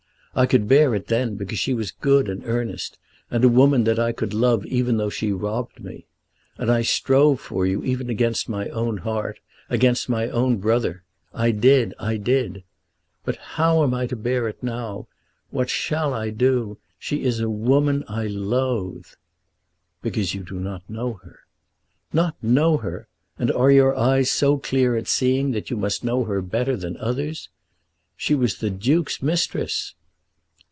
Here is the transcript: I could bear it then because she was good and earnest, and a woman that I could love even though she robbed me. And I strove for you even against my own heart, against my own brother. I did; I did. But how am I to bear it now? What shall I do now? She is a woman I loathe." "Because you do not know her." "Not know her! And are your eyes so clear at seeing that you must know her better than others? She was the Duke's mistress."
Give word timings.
I 0.33 0.45
could 0.45 0.69
bear 0.69 0.95
it 0.95 1.07
then 1.07 1.35
because 1.35 1.59
she 1.59 1.73
was 1.73 1.91
good 1.91 2.29
and 2.29 2.41
earnest, 2.45 2.97
and 3.29 3.43
a 3.43 3.49
woman 3.49 3.83
that 3.83 3.99
I 3.99 4.13
could 4.13 4.33
love 4.33 4.65
even 4.65 4.95
though 4.95 5.09
she 5.09 5.33
robbed 5.33 5.83
me. 5.83 6.05
And 6.57 6.71
I 6.71 6.83
strove 6.83 7.41
for 7.41 7.65
you 7.65 7.83
even 7.83 8.09
against 8.09 8.47
my 8.47 8.69
own 8.69 8.99
heart, 8.99 9.39
against 9.69 10.07
my 10.07 10.29
own 10.29 10.55
brother. 10.55 11.03
I 11.33 11.51
did; 11.51 11.93
I 11.99 12.15
did. 12.15 12.63
But 13.25 13.35
how 13.35 13.83
am 13.83 13.93
I 13.93 14.07
to 14.07 14.15
bear 14.15 14.47
it 14.47 14.63
now? 14.63 15.09
What 15.49 15.69
shall 15.69 16.13
I 16.13 16.29
do 16.29 16.65
now? 16.65 16.77
She 16.97 17.23
is 17.23 17.41
a 17.41 17.49
woman 17.49 18.05
I 18.07 18.27
loathe." 18.27 19.07
"Because 20.01 20.33
you 20.33 20.43
do 20.43 20.61
not 20.61 20.89
know 20.89 21.19
her." 21.25 21.39
"Not 22.13 22.41
know 22.41 22.77
her! 22.77 23.09
And 23.37 23.51
are 23.51 23.69
your 23.69 23.97
eyes 23.97 24.31
so 24.31 24.57
clear 24.57 24.95
at 24.95 25.09
seeing 25.09 25.51
that 25.51 25.69
you 25.69 25.75
must 25.75 26.05
know 26.05 26.23
her 26.23 26.41
better 26.41 26.77
than 26.77 26.95
others? 26.99 27.49
She 28.15 28.33
was 28.33 28.59
the 28.59 28.69
Duke's 28.69 29.21
mistress." 29.21 29.93